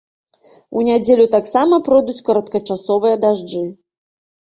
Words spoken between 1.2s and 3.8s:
таксама пройдуць кароткачасовыя дажджы.